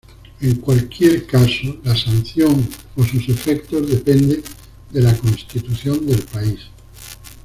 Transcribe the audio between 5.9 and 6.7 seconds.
del país.